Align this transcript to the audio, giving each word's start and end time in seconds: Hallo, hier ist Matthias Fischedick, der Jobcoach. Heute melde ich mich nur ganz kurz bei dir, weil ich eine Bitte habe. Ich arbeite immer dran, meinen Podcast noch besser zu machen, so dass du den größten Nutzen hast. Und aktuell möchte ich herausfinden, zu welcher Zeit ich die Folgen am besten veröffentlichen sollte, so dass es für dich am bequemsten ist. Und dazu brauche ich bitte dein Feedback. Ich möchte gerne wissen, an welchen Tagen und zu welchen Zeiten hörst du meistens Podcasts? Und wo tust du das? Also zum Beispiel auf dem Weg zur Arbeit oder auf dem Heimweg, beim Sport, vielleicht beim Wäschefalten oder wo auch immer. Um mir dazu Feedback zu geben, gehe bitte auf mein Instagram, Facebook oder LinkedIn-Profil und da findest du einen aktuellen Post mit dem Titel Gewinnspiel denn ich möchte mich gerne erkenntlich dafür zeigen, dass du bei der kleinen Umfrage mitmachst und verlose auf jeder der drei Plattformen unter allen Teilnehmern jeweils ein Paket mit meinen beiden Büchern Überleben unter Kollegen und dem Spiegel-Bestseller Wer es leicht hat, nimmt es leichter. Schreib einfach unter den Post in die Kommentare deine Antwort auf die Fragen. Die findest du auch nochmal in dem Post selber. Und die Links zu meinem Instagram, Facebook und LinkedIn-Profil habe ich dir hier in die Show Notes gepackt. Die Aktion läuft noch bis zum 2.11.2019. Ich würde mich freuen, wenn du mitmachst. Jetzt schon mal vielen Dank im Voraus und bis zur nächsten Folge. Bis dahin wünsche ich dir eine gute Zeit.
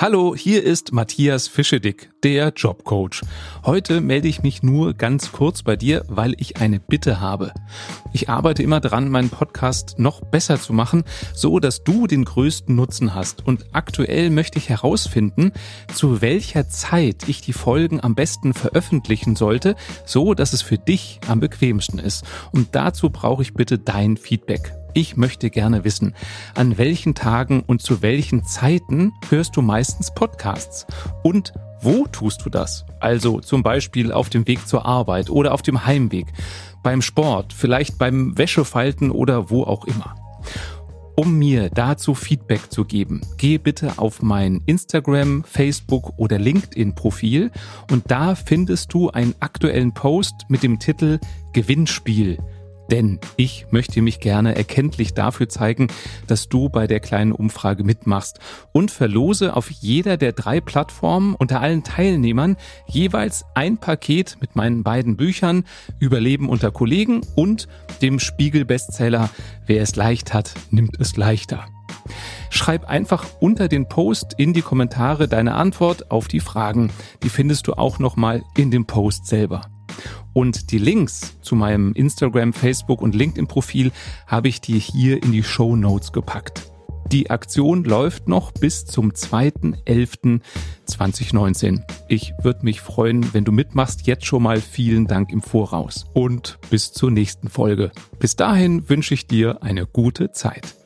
Hallo, 0.00 0.34
hier 0.34 0.64
ist 0.64 0.94
Matthias 0.94 1.46
Fischedick, 1.46 2.08
der 2.22 2.54
Jobcoach. 2.56 3.20
Heute 3.66 4.00
melde 4.00 4.28
ich 4.28 4.42
mich 4.42 4.62
nur 4.62 4.94
ganz 4.94 5.30
kurz 5.30 5.62
bei 5.62 5.76
dir, 5.76 6.06
weil 6.08 6.34
ich 6.38 6.56
eine 6.56 6.80
Bitte 6.80 7.20
habe. 7.20 7.52
Ich 8.14 8.30
arbeite 8.30 8.62
immer 8.62 8.80
dran, 8.80 9.10
meinen 9.10 9.28
Podcast 9.28 9.98
noch 9.98 10.22
besser 10.22 10.58
zu 10.58 10.72
machen, 10.72 11.04
so 11.34 11.58
dass 11.58 11.84
du 11.84 12.06
den 12.06 12.24
größten 12.24 12.74
Nutzen 12.74 13.14
hast. 13.14 13.46
Und 13.46 13.66
aktuell 13.72 14.30
möchte 14.30 14.56
ich 14.56 14.70
herausfinden, 14.70 15.52
zu 15.92 16.22
welcher 16.22 16.66
Zeit 16.70 17.28
ich 17.28 17.42
die 17.42 17.52
Folgen 17.52 18.02
am 18.02 18.14
besten 18.14 18.54
veröffentlichen 18.54 19.36
sollte, 19.36 19.76
so 20.06 20.32
dass 20.32 20.54
es 20.54 20.62
für 20.62 20.78
dich 20.78 21.20
am 21.28 21.40
bequemsten 21.40 21.98
ist. 21.98 22.24
Und 22.52 22.68
dazu 22.74 23.10
brauche 23.10 23.42
ich 23.42 23.52
bitte 23.52 23.78
dein 23.78 24.16
Feedback. 24.16 24.79
Ich 24.92 25.16
möchte 25.16 25.50
gerne 25.50 25.84
wissen, 25.84 26.14
an 26.54 26.76
welchen 26.76 27.14
Tagen 27.14 27.62
und 27.64 27.80
zu 27.80 28.02
welchen 28.02 28.44
Zeiten 28.44 29.12
hörst 29.28 29.56
du 29.56 29.62
meistens 29.62 30.12
Podcasts? 30.12 30.86
Und 31.22 31.52
wo 31.80 32.06
tust 32.06 32.44
du 32.44 32.50
das? 32.50 32.84
Also 32.98 33.40
zum 33.40 33.62
Beispiel 33.62 34.12
auf 34.12 34.30
dem 34.30 34.46
Weg 34.48 34.66
zur 34.66 34.84
Arbeit 34.86 35.30
oder 35.30 35.54
auf 35.54 35.62
dem 35.62 35.86
Heimweg, 35.86 36.26
beim 36.82 37.02
Sport, 37.02 37.52
vielleicht 37.52 37.98
beim 37.98 38.36
Wäschefalten 38.36 39.10
oder 39.10 39.48
wo 39.50 39.62
auch 39.62 39.84
immer. 39.84 40.16
Um 41.14 41.38
mir 41.38 41.70
dazu 41.70 42.14
Feedback 42.14 42.72
zu 42.72 42.84
geben, 42.84 43.20
gehe 43.36 43.58
bitte 43.58 43.98
auf 43.98 44.22
mein 44.22 44.62
Instagram, 44.66 45.44
Facebook 45.44 46.14
oder 46.16 46.38
LinkedIn-Profil 46.38 47.50
und 47.90 48.10
da 48.10 48.34
findest 48.34 48.92
du 48.92 49.10
einen 49.10 49.34
aktuellen 49.38 49.92
Post 49.92 50.46
mit 50.48 50.62
dem 50.62 50.78
Titel 50.78 51.18
Gewinnspiel 51.52 52.38
denn 52.90 53.20
ich 53.36 53.66
möchte 53.70 54.02
mich 54.02 54.20
gerne 54.20 54.56
erkenntlich 54.56 55.14
dafür 55.14 55.48
zeigen, 55.48 55.88
dass 56.26 56.48
du 56.48 56.68
bei 56.68 56.86
der 56.86 57.00
kleinen 57.00 57.32
Umfrage 57.32 57.84
mitmachst 57.84 58.40
und 58.72 58.90
verlose 58.90 59.56
auf 59.56 59.70
jeder 59.70 60.16
der 60.16 60.32
drei 60.32 60.60
Plattformen 60.60 61.34
unter 61.34 61.60
allen 61.60 61.84
Teilnehmern 61.84 62.56
jeweils 62.86 63.44
ein 63.54 63.78
Paket 63.78 64.38
mit 64.40 64.56
meinen 64.56 64.82
beiden 64.82 65.16
Büchern 65.16 65.64
Überleben 65.98 66.48
unter 66.48 66.70
Kollegen 66.70 67.20
und 67.36 67.68
dem 68.02 68.18
Spiegel-Bestseller 68.18 69.30
Wer 69.66 69.82
es 69.82 69.94
leicht 69.96 70.34
hat, 70.34 70.54
nimmt 70.70 70.98
es 70.98 71.16
leichter. 71.16 71.66
Schreib 72.50 72.88
einfach 72.88 73.26
unter 73.40 73.68
den 73.68 73.88
Post 73.88 74.34
in 74.36 74.52
die 74.52 74.62
Kommentare 74.62 75.28
deine 75.28 75.54
Antwort 75.54 76.10
auf 76.10 76.26
die 76.26 76.40
Fragen. 76.40 76.90
Die 77.22 77.28
findest 77.28 77.68
du 77.68 77.74
auch 77.74 77.98
nochmal 77.98 78.42
in 78.56 78.70
dem 78.70 78.86
Post 78.86 79.26
selber. 79.26 79.62
Und 80.32 80.70
die 80.70 80.78
Links 80.78 81.40
zu 81.40 81.54
meinem 81.54 81.92
Instagram, 81.92 82.52
Facebook 82.52 83.02
und 83.02 83.14
LinkedIn-Profil 83.14 83.92
habe 84.26 84.48
ich 84.48 84.60
dir 84.60 84.78
hier 84.78 85.22
in 85.22 85.32
die 85.32 85.42
Show 85.42 85.76
Notes 85.76 86.12
gepackt. 86.12 86.70
Die 87.12 87.28
Aktion 87.28 87.82
läuft 87.82 88.28
noch 88.28 88.52
bis 88.52 88.86
zum 88.86 89.10
2.11.2019. 89.10 91.82
Ich 92.08 92.32
würde 92.42 92.64
mich 92.64 92.80
freuen, 92.80 93.34
wenn 93.34 93.44
du 93.44 93.50
mitmachst. 93.50 94.06
Jetzt 94.06 94.26
schon 94.26 94.44
mal 94.44 94.60
vielen 94.60 95.08
Dank 95.08 95.32
im 95.32 95.42
Voraus 95.42 96.06
und 96.14 96.60
bis 96.70 96.92
zur 96.92 97.10
nächsten 97.10 97.48
Folge. 97.48 97.90
Bis 98.20 98.36
dahin 98.36 98.88
wünsche 98.88 99.14
ich 99.14 99.26
dir 99.26 99.64
eine 99.64 99.86
gute 99.86 100.30
Zeit. 100.30 100.79